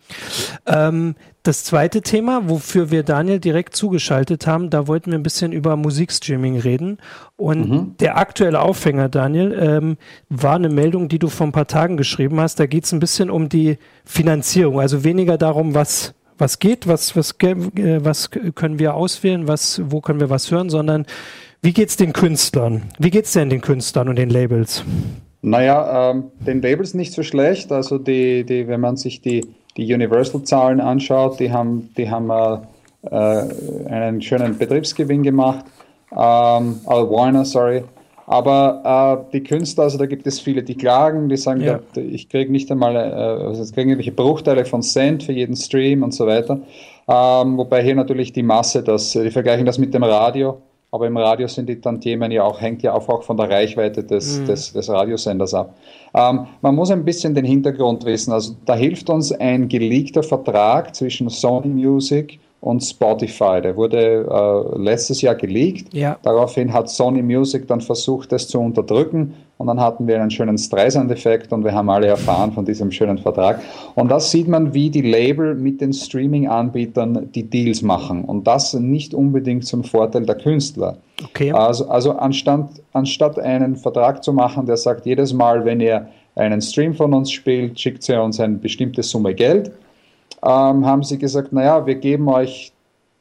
[0.66, 5.52] Ähm, das zweite Thema, wofür wir Daniel direkt zugeschaltet haben, da wollten wir ein bisschen
[5.52, 6.98] über Musikstreaming reden.
[7.37, 7.96] Und mhm.
[7.98, 9.96] der aktuelle Aufhänger, Daniel, ähm,
[10.28, 12.61] war eine Meldung, die du vor ein paar Tagen geschrieben hast.
[12.61, 17.14] Da geht es ein bisschen um die Finanzierung, also weniger darum, was was geht, was,
[17.14, 17.54] was, äh,
[18.04, 21.07] was können wir auswählen, was, wo können wir was hören, sondern
[21.62, 22.83] wie geht's den Künstlern?
[22.98, 24.85] Wie geht's denn den Künstlern und den Labels?
[25.46, 27.70] Naja, ähm, den Labels nicht so schlecht.
[27.70, 33.87] Also die, die, wenn man sich die, die Universal-Zahlen anschaut, die haben, die haben äh,
[33.90, 35.66] einen schönen Betriebsgewinn gemacht.
[36.12, 37.85] Ähm, also Warner, sorry.
[38.26, 41.80] Aber äh, die Künstler, also da gibt es viele, die klagen, die sagen, ja.
[41.92, 45.57] da, ich kriege nicht einmal, äh, also ich kriege irgendwelche Bruchteile von Cent für jeden
[45.57, 46.61] Stream und so weiter.
[47.07, 50.62] Ähm, wobei hier natürlich die Masse, das, die vergleichen das mit dem Radio,
[50.94, 54.04] aber im Radio sind die Tantiemen ja auch, hängt ja auch, auch von der Reichweite
[54.04, 54.46] des, mhm.
[54.46, 55.74] des, des Radiosenders ab.
[56.14, 58.33] Ähm, man muss ein bisschen den Hintergrund wissen.
[58.33, 63.61] Also da hilft uns ein geleakter Vertrag zwischen Sony Music und Spotify.
[63.61, 65.92] Der wurde äh, letztes Jahr geleakt.
[65.92, 66.16] Ja.
[66.22, 69.35] Daraufhin hat Sony Music dann versucht, das zu unterdrücken.
[69.56, 73.18] Und dann hatten wir einen schönen Streisand-Effekt und wir haben alle erfahren von diesem schönen
[73.18, 73.60] Vertrag.
[73.94, 78.24] Und das sieht man, wie die Label mit den Streaming-Anbietern die Deals machen.
[78.24, 80.96] Und das nicht unbedingt zum Vorteil der Künstler.
[81.22, 81.52] Okay.
[81.52, 86.60] Also, also anstatt, anstatt einen Vertrag zu machen, der sagt, jedes Mal, wenn ihr einen
[86.60, 89.70] Stream von uns spielt, schickt ihr uns eine bestimmte Summe Geld
[90.44, 92.72] ähm, haben sie gesagt, naja, wir geben euch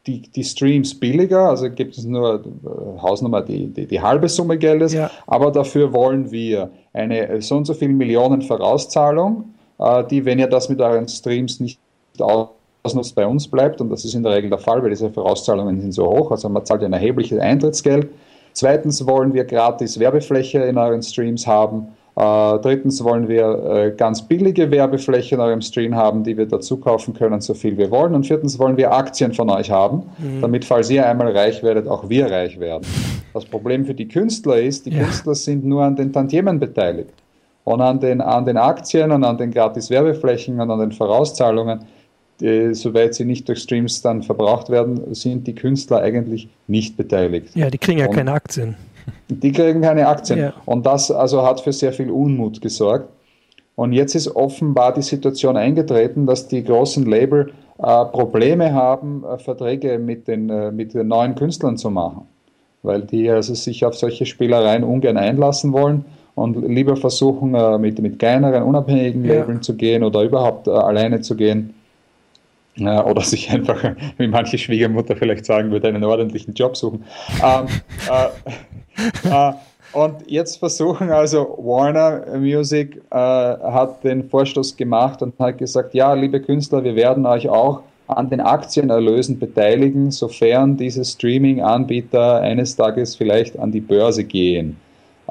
[0.05, 4.57] die, die Streams billiger, also gibt es nur äh, Hausnummer die, die, die, halbe Summe
[4.57, 5.09] Geldes, ja.
[5.27, 10.39] aber dafür wollen wir eine äh, so und so viel Millionen Vorauszahlung, äh, die, wenn
[10.39, 11.79] ihr das mit euren Streams nicht
[12.19, 15.79] ausnutzt, bei uns bleibt, und das ist in der Regel der Fall, weil diese Vorauszahlungen
[15.79, 18.09] sind so hoch, also man zahlt ein erhebliches Eintrittsgeld.
[18.51, 21.87] Zweitens wollen wir gratis Werbefläche in euren Streams haben.
[22.15, 26.77] Äh, drittens wollen wir äh, ganz billige Werbefläche in eurem Stream haben, die wir dazu
[26.77, 28.13] kaufen können, so viel wir wollen.
[28.13, 30.41] Und viertens wollen wir Aktien von euch haben, mhm.
[30.41, 32.85] damit, falls ihr einmal reich werdet, auch wir reich werden.
[33.33, 35.03] Das Problem für die Künstler ist, die ja.
[35.03, 37.13] Künstler sind nur an den Tantiemen beteiligt.
[37.63, 41.79] Und an den, an den Aktien und an den gratis Werbeflächen und an den Vorauszahlungen,
[42.41, 47.55] die, soweit sie nicht durch Streams dann verbraucht werden, sind die Künstler eigentlich nicht beteiligt.
[47.55, 48.75] Ja, die kriegen ja und, keine Aktien.
[49.29, 50.39] Die kriegen keine Aktien.
[50.39, 50.53] Ja.
[50.65, 53.09] Und das also hat für sehr viel Unmut gesorgt.
[53.75, 59.37] Und jetzt ist offenbar die Situation eingetreten, dass die großen Label äh, Probleme haben, äh,
[59.39, 62.27] Verträge mit den, äh, mit den neuen Künstlern zu machen.
[62.83, 67.99] Weil die also sich auf solche Spielereien ungern einlassen wollen und lieber versuchen, äh, mit,
[67.99, 69.35] mit kleineren, unabhängigen ja.
[69.39, 71.73] Labeln zu gehen oder überhaupt äh, alleine zu gehen.
[72.79, 77.03] Oder sich einfach, wie manche Schwiegermutter vielleicht sagen würde, einen ordentlichen Job suchen.
[77.43, 77.67] Ähm,
[78.09, 79.53] äh, äh,
[79.93, 86.13] und jetzt versuchen also Warner Music äh, hat den Vorstoß gemacht und hat gesagt, ja,
[86.13, 93.15] liebe Künstler, wir werden euch auch an den Aktienerlösen beteiligen, sofern diese Streaming-Anbieter eines Tages
[93.15, 94.77] vielleicht an die Börse gehen.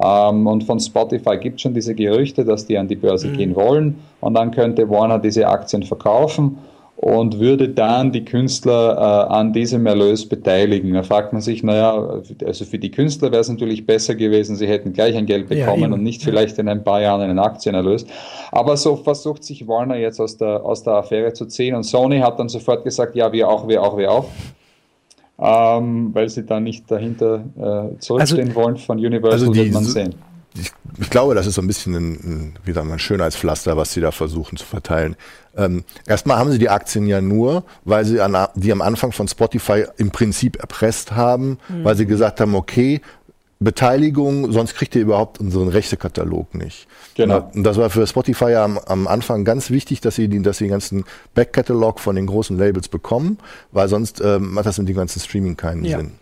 [0.01, 3.37] Ähm, und von Spotify gibt es schon diese Gerüchte, dass die an die Börse mhm.
[3.37, 6.57] gehen wollen und dann könnte Warner diese Aktien verkaufen
[7.03, 10.93] und würde dann die Künstler äh, an diesem Erlös beteiligen.
[10.93, 14.69] Da fragt man sich, naja, also für die Künstler wäre es natürlich besser gewesen, sie
[14.69, 18.07] hätten gleich ein Geld bekommen ja, und nicht vielleicht in ein paar Jahren einen Aktienerlös.
[18.53, 22.21] Aber so versucht sich Warner jetzt aus der, aus der Affäre zu ziehen und Sony
[22.21, 24.27] hat dann sofort gesagt, ja, wir auch, wir auch, wir auch.
[25.41, 29.73] Ähm, weil sie dann nicht dahinter äh, zurückstehen also, wollen von Universal, also die, wird
[29.73, 30.15] man sehen
[30.55, 33.93] ich, ich, glaube, das ist so ein bisschen ein, ein, wie sagt man, Schönheitspflaster, was
[33.93, 35.17] sie da versuchen zu verteilen.
[35.57, 39.29] Ähm, erstmal haben sie die Aktien ja nur, weil sie an, die am Anfang von
[39.29, 41.85] Spotify im Prinzip erpresst haben, mhm.
[41.85, 43.01] weil sie gesagt haben, okay,
[43.61, 46.89] Beteiligung, sonst kriegt ihr überhaupt unseren Rechtekatalog nicht.
[47.15, 47.51] Genau.
[47.55, 50.59] Und das war für Spotify ja am, am Anfang ganz wichtig, dass sie, die, dass
[50.59, 53.39] sie den ganzen Backkatalog von den großen Labels bekommen,
[53.71, 55.99] weil sonst ähm, macht das mit dem ganzen Streaming keinen ja.
[55.99, 56.13] Sinn.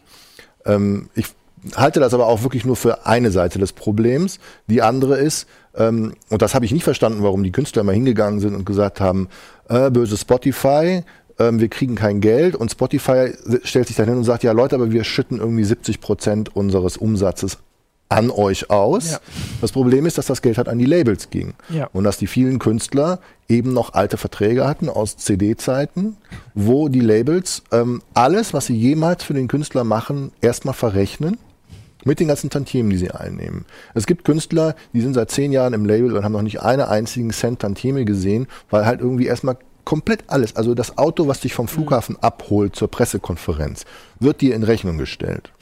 [0.66, 1.26] Ähm, ich
[1.76, 4.38] halte das aber auch wirklich nur für eine Seite des Problems.
[4.66, 8.40] Die andere ist, ähm, und das habe ich nicht verstanden, warum die Künstler immer hingegangen
[8.40, 9.28] sind und gesagt haben,
[9.68, 11.02] äh, böse Spotify,
[11.38, 14.74] äh, wir kriegen kein Geld und Spotify stellt sich dann hin und sagt, ja Leute,
[14.74, 17.58] aber wir schütten irgendwie 70 Prozent unseres Umsatzes
[18.08, 19.12] an euch aus.
[19.12, 19.20] Ja.
[19.60, 21.54] Das Problem ist, dass das Geld halt an die Labels ging.
[21.68, 21.88] Ja.
[21.92, 26.16] Und dass die vielen Künstler eben noch alte Verträge hatten aus CD-Zeiten,
[26.54, 31.38] wo die Labels ähm, alles, was sie jemals für den Künstler machen, erstmal verrechnen
[32.04, 33.64] mit den ganzen Tantiemen, die sie einnehmen.
[33.94, 36.82] Es gibt Künstler, die sind seit zehn Jahren im Label und haben noch nicht einen
[36.82, 41.54] einzigen Cent Tantieme gesehen, weil halt irgendwie erstmal komplett alles, also das Auto, was dich
[41.54, 41.70] vom mhm.
[41.70, 43.84] Flughafen abholt zur Pressekonferenz,
[44.18, 45.52] wird dir in Rechnung gestellt.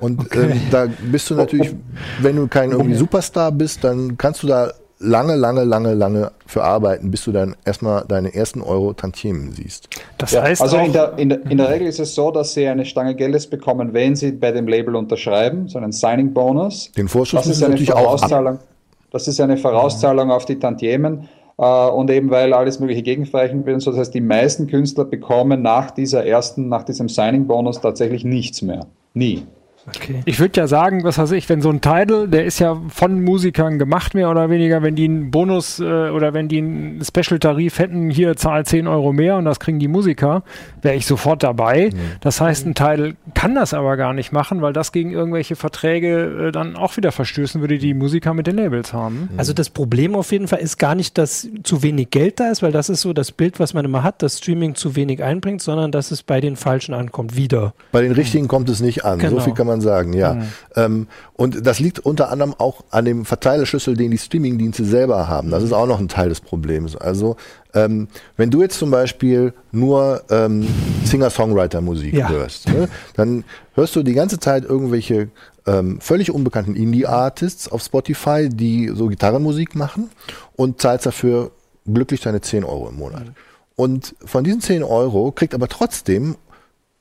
[0.00, 0.50] Und okay.
[0.50, 1.74] ähm, da bist du natürlich,
[2.20, 6.62] wenn du kein irgendwie Superstar bist, dann kannst du da lange, lange, lange, lange für
[6.62, 9.88] arbeiten, bis du dann erstmal deine ersten Euro Tantiemen siehst.
[10.18, 12.54] Das ja, heißt also in der, in, der, in der Regel ist es so, dass
[12.54, 16.92] sie eine Stange Geldes bekommen, wenn sie bei dem Label unterschreiben, so einen Signing-Bonus.
[16.92, 18.56] Den Vorschuss das ist eine natürlich Vorauszahlung.
[18.56, 21.28] Auch das ist eine Vorauszahlung auf die Tantiemen.
[21.56, 23.80] Uh, und eben weil alles mögliche gegenverrechnet wird.
[23.80, 28.60] So, das heißt, die meisten Künstler bekommen nach dieser ersten, nach diesem Signing-Bonus tatsächlich nichts
[28.60, 28.86] mehr.
[29.12, 29.44] Nie.
[29.86, 30.22] Okay.
[30.24, 33.22] Ich würde ja sagen, was weiß ich, wenn so ein Title, der ist ja von
[33.22, 37.78] Musikern gemacht, mehr oder weniger, wenn die einen Bonus äh, oder wenn die einen Special-Tarif
[37.78, 40.42] hätten, hier zahlt 10 Euro mehr und das kriegen die Musiker,
[40.80, 41.90] wäre ich sofort dabei.
[41.92, 41.98] Mhm.
[42.20, 46.48] Das heißt, ein Title kann das aber gar nicht machen, weil das gegen irgendwelche Verträge
[46.48, 49.28] äh, dann auch wieder verstößen würde, die Musiker mit den Labels haben.
[49.36, 52.62] Also das Problem auf jeden Fall ist gar nicht, dass zu wenig Geld da ist,
[52.62, 55.60] weil das ist so das Bild, was man immer hat, dass Streaming zu wenig einbringt,
[55.60, 57.74] sondern dass es bei den Falschen ankommt, wieder.
[57.92, 58.48] Bei den Richtigen mhm.
[58.48, 59.18] kommt es nicht an.
[59.18, 59.36] Genau.
[59.36, 60.34] So viel kann man man sagen, ja.
[60.34, 60.42] Mhm.
[60.76, 65.50] Ähm, und das liegt unter anderem auch an dem Verteilerschlüssel, den die Streamingdienste selber haben.
[65.50, 66.96] Das ist auch noch ein Teil des Problems.
[66.96, 67.36] Also
[67.74, 70.66] ähm, wenn du jetzt zum Beispiel nur ähm,
[71.04, 72.28] Singer-Songwriter-Musik ja.
[72.28, 75.28] hörst, ne, dann hörst du die ganze Zeit irgendwelche
[75.66, 80.10] ähm, völlig unbekannten Indie-Artists auf Spotify, die so Gitarrenmusik machen
[80.56, 81.50] und zahlst dafür
[81.86, 83.24] glücklich deine 10 Euro im Monat.
[83.24, 83.34] Mhm.
[83.76, 86.36] Und von diesen 10 Euro kriegt aber trotzdem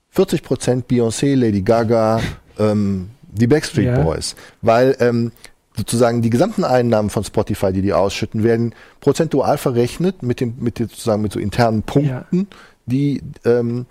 [0.10, 2.22] 40 Prozent Beyoncé, Lady Gaga,
[2.60, 4.02] ähm, die Backstreet ja.
[4.02, 5.32] Boys, weil ähm,
[5.76, 10.80] sozusagen die gesamten Einnahmen von Spotify, die die ausschütten, werden prozentual verrechnet mit dem mit
[10.80, 12.58] den, sozusagen mit so internen Punkten, ja.
[12.86, 13.86] die ähm,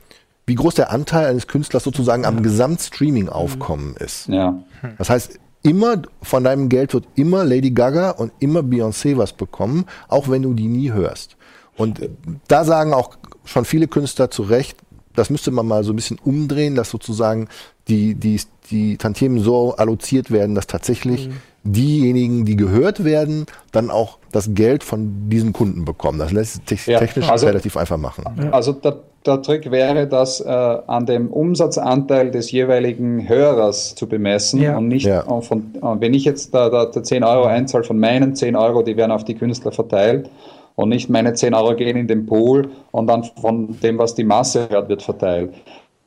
[0.46, 2.28] wie groß der Anteil eines Künstlers sozusagen ja.
[2.28, 4.28] am Gesamtstreaming-Aufkommen ist.
[4.28, 4.62] Ja.
[4.98, 9.86] Das heißt, immer von deinem Geld wird immer Lady Gaga und immer Beyoncé was bekommen,
[10.08, 11.36] auch wenn du die nie hörst.
[11.76, 12.00] Und
[12.48, 14.76] da sagen auch schon viele Künstler zu Recht,
[15.14, 17.48] das müsste man mal so ein bisschen umdrehen, dass sozusagen
[17.88, 21.32] die, die, die Tantiemen so alloziert werden, dass tatsächlich mhm.
[21.64, 26.18] diejenigen, die gehört werden, dann auch das Geld von diesen Kunden bekommen.
[26.18, 28.24] Das lässt sich ja, technisch also, relativ einfach machen.
[28.52, 34.62] Also der, der Trick wäre, das äh, an dem Umsatzanteil des jeweiligen Hörers zu bemessen
[34.62, 34.76] ja.
[34.78, 35.22] und nicht ja.
[35.42, 38.96] von, wenn ich jetzt da, da, da 10 Euro einzahle von meinen 10 Euro, die
[38.96, 40.30] werden auf die Künstler verteilt
[40.74, 44.24] und nicht meine 10 Euro gehen in den Pool und dann von dem, was die
[44.24, 45.54] Masse hört, wird verteilt.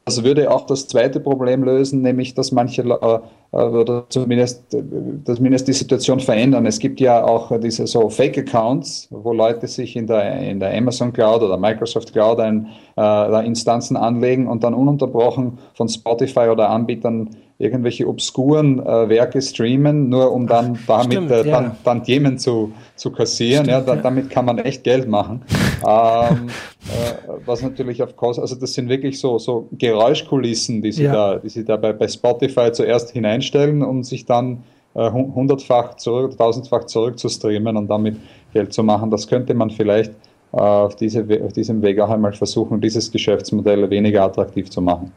[0.05, 3.19] Das würde auch das zweite Problem lösen, nämlich dass manche äh
[3.51, 4.83] oder zumindest, äh,
[5.23, 6.65] zumindest die Situation verändern.
[6.65, 11.13] Es gibt ja auch diese so Fake-Accounts, wo Leute sich in der, in der Amazon
[11.13, 17.29] Cloud oder Microsoft Cloud ein, äh, Instanzen anlegen und dann ununterbrochen von Spotify oder Anbietern
[17.57, 21.75] irgendwelche obskuren äh, Werke streamen, nur um dann damit Stimmt, äh, ja.
[21.85, 23.65] Tantiemen zu, zu kassieren.
[23.65, 25.41] Stimmt, ja, da, damit kann man echt Geld machen.
[25.87, 26.47] ähm,
[26.85, 31.13] äh, was natürlich auf Kosten, also das sind wirklich so, so Geräuschkulissen, die sie ja.
[31.13, 36.37] da, die sie da bei, bei Spotify zuerst hineinstellen, um sich dann äh, hundertfach zurück,
[36.37, 38.17] tausendfach zurück zu streamen und damit
[38.53, 39.11] Geld zu machen.
[39.11, 40.11] Das könnte man vielleicht
[40.53, 45.11] äh, auf, diese, auf diesem Weg auch einmal versuchen, dieses Geschäftsmodell weniger attraktiv zu machen.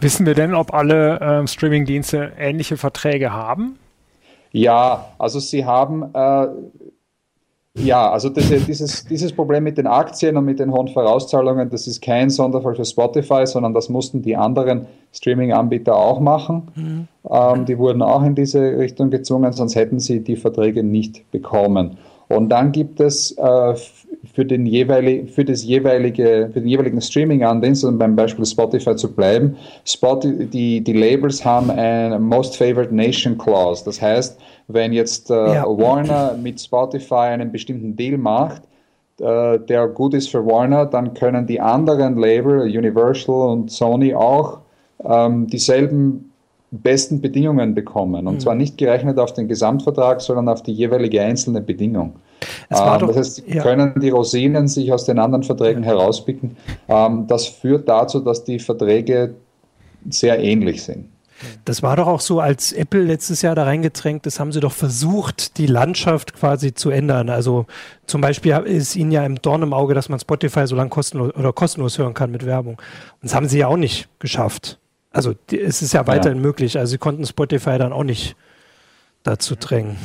[0.00, 3.78] Wissen wir denn, ob alle äh, Streaming-Dienste ähnliche Verträge haben?
[4.52, 6.46] Ja, also sie haben, äh,
[7.78, 11.86] ja, also das, dieses, dieses Problem mit den Aktien und mit den hohen Vorauszahlungen, das
[11.86, 16.68] ist kein Sonderfall für Spotify, sondern das mussten die anderen Streaming-Anbieter auch machen.
[16.74, 17.08] Mhm.
[17.30, 21.98] Ähm, die wurden auch in diese Richtung gezwungen, sonst hätten sie die Verträge nicht bekommen.
[22.28, 23.74] Und dann gibt es äh,
[24.34, 29.12] für, den jeweilig, für, das jeweilige, für den jeweiligen Streaming-Andienst, um beim Beispiel Spotify zu
[29.12, 33.84] bleiben, Spotify, die, die Labels haben ein Most Favored Nation Clause.
[33.84, 35.64] Das heißt, wenn jetzt äh, ja.
[35.64, 38.62] Warner mit Spotify einen bestimmten Deal macht,
[39.20, 44.58] äh, der gut ist für Warner, dann können die anderen Label, Universal und Sony auch
[45.04, 46.25] ähm, dieselben
[46.70, 48.26] besten Bedingungen bekommen.
[48.26, 48.40] Und mhm.
[48.40, 52.14] zwar nicht gerechnet auf den Gesamtvertrag, sondern auf die jeweilige einzelne Bedingung.
[52.70, 53.62] Ähm, doch, das heißt, ja.
[53.62, 56.56] können die Rosinen sich aus den anderen Verträgen herauspicken.
[56.88, 59.34] Ähm, das führt dazu, dass die Verträge
[60.08, 61.06] sehr ähnlich sind.
[61.66, 64.72] Das war doch auch so, als Apple letztes Jahr da reingedrängt ist, haben sie doch
[64.72, 67.28] versucht, die Landschaft quasi zu ändern.
[67.28, 67.66] Also
[68.06, 71.34] zum Beispiel ist ihnen ja im Dorn im Auge, dass man Spotify so lange kostenlos
[71.34, 72.74] oder kostenlos hören kann mit Werbung.
[72.74, 74.78] Und das haben sie ja auch nicht geschafft.
[75.16, 76.42] Also die, es ist ja weiterhin ja.
[76.42, 76.78] möglich.
[76.78, 78.36] Also sie konnten Spotify dann auch nicht
[79.22, 79.96] dazu drängen.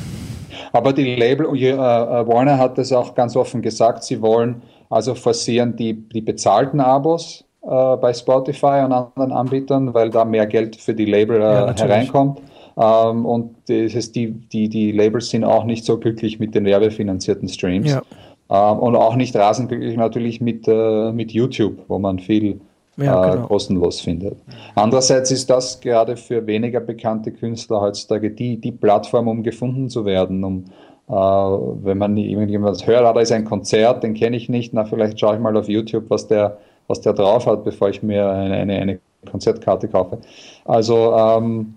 [0.72, 5.74] Aber die Label, uh, Warner hat das auch ganz offen gesagt, sie wollen also forcieren
[5.74, 10.92] die, die bezahlten Abos äh, bei Spotify und anderen Anbietern, weil da mehr Geld für
[10.92, 12.42] die Label äh, ja, hereinkommt.
[12.76, 16.66] Ähm, und das heißt, die, die, die Labels sind auch nicht so glücklich mit den
[16.66, 17.90] werbefinanzierten Streams.
[17.90, 18.02] Ja.
[18.50, 22.60] Ähm, und auch nicht rasend glücklich natürlich mit, äh, mit YouTube, wo man viel
[23.04, 23.46] ja, äh, genau.
[23.46, 24.36] kostenlos findet.
[24.74, 30.04] Andererseits ist das gerade für weniger bekannte Künstler heutzutage die, die Plattform, um gefunden zu
[30.04, 30.64] werden, um,
[31.08, 34.84] Äh, wenn man irgendjemand hört, ah, da ist ein Konzert, den kenne ich nicht, na
[34.84, 38.30] vielleicht schaue ich mal auf YouTube, was der, was der drauf hat, bevor ich mir
[38.30, 38.98] eine, eine, eine
[39.30, 40.18] Konzertkarte kaufe.
[40.64, 41.74] Also ähm,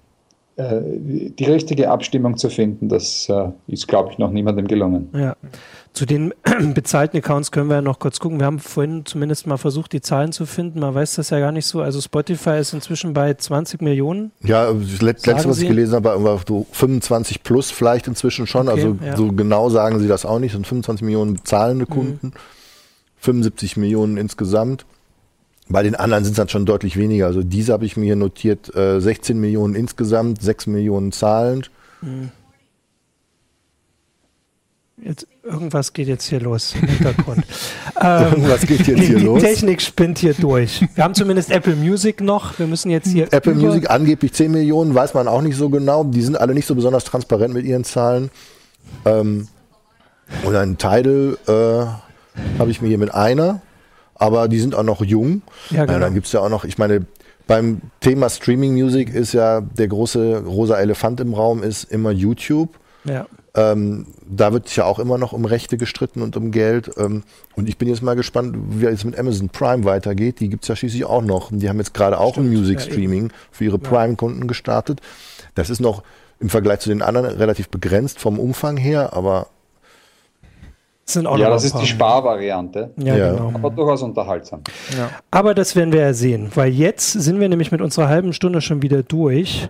[0.57, 0.79] äh,
[1.39, 5.09] die richtige Abstimmung zu finden, das äh, ist, glaube ich, noch niemandem gelungen.
[5.13, 5.35] Ja.
[5.95, 6.33] Zu den
[6.73, 8.39] bezahlten Accounts können wir ja noch kurz gucken.
[8.39, 10.81] Wir haben vorhin zumindest mal versucht, die Zahlen zu finden.
[10.81, 11.81] Man weiß das ja gar nicht so.
[11.81, 14.33] Also Spotify ist inzwischen bei 20 Millionen.
[14.43, 18.67] Ja, das letzte, was ich gelesen habe, war so 25 plus vielleicht inzwischen schon.
[18.67, 19.15] Okay, also ja.
[19.15, 20.51] so genau sagen sie das auch nicht.
[20.51, 22.33] Es sind 25 Millionen zahlende Kunden, mhm.
[23.19, 24.85] 75 Millionen insgesamt.
[25.69, 27.27] Bei den anderen sind es dann schon deutlich weniger.
[27.27, 31.71] Also diese habe ich mir hier notiert, äh, 16 Millionen insgesamt, 6 Millionen zahlend.
[32.01, 32.31] Mhm.
[35.01, 37.43] Jetzt, irgendwas geht jetzt hier los im Hintergrund.
[38.01, 39.41] ähm, irgendwas geht jetzt hier die, los.
[39.41, 40.87] Die Technik spinnt hier durch.
[40.95, 42.57] Wir haben zumindest Apple Music noch.
[42.57, 43.31] Wir müssen jetzt hier.
[43.31, 46.05] Apple Music angeblich 10 Millionen, weiß man auch nicht so genau.
[46.05, 48.31] Die sind alle nicht so besonders transparent mit ihren Zahlen.
[49.03, 49.49] Ähm,
[50.43, 53.61] und ein Tidal äh, habe ich mir hier mit einer
[54.15, 55.41] aber die sind auch noch jung.
[55.69, 55.97] Ja, genau.
[55.97, 57.05] Äh, dann gibt es ja auch noch, ich meine,
[57.47, 62.69] beim Thema Streaming Music ist ja der große rosa Elefant im Raum ist immer YouTube.
[63.03, 63.27] Ja.
[63.55, 66.91] Ähm, da wird ja auch immer noch um Rechte gestritten und um Geld.
[66.97, 67.23] Ähm,
[67.55, 70.41] und ich bin jetzt mal gespannt, wie es mit Amazon Prime weitergeht.
[70.41, 71.51] Die gibt es ja schließlich auch noch.
[71.51, 74.99] Die haben jetzt gerade auch Stimmt, ein Music Streaming ja, für ihre Prime-Kunden gestartet.
[75.53, 76.03] Das ist noch
[76.39, 79.47] im Vergleich zu den anderen relativ begrenzt vom Umfang her, aber
[81.07, 82.89] sind auch ja, das ist die Sparvariante.
[82.97, 83.51] Ja, ja, genau.
[83.53, 84.61] Aber durchaus unterhaltsam.
[84.97, 85.11] Ja.
[85.29, 88.59] Aber das werden wir ja sehen, weil jetzt sind wir nämlich mit unserer halben Stunde
[88.59, 89.69] schon wieder durch.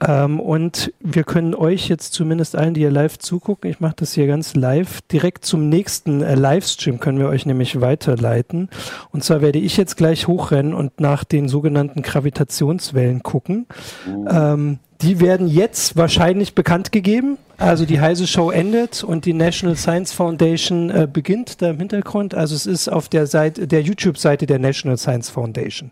[0.00, 4.14] Ähm, und wir können euch jetzt zumindest allen, die hier live zugucken, ich mache das
[4.14, 8.68] hier ganz live, direkt zum nächsten äh, Livestream können wir euch nämlich weiterleiten.
[9.12, 13.66] Und zwar werde ich jetzt gleich hochrennen und nach den sogenannten Gravitationswellen gucken.
[14.06, 14.26] Uh.
[14.28, 17.38] Ähm, die werden jetzt wahrscheinlich bekannt gegeben.
[17.56, 22.34] Also die Heise Show endet und die National Science Foundation äh, beginnt da im Hintergrund.
[22.34, 25.90] Also es ist auf der Seite, der YouTube-Seite der National Science Foundation.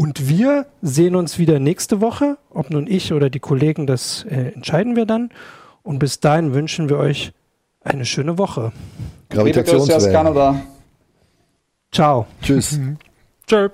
[0.00, 2.38] Und wir sehen uns wieder nächste Woche.
[2.48, 5.28] Ob nun ich oder die Kollegen, das äh, entscheiden wir dann.
[5.82, 7.34] Und bis dahin wünschen wir euch
[7.82, 8.72] eine schöne Woche.
[9.28, 10.62] Gravitationswellen.
[11.92, 12.26] Ciao.
[12.40, 12.80] Tschüss.
[13.46, 13.70] Tschüss.